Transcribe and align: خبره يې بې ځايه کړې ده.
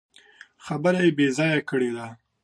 خبره 0.65 0.99
يې 1.05 1.11
بې 1.17 1.27
ځايه 1.37 1.59
کړې 1.69 1.89
ده. 1.95 2.07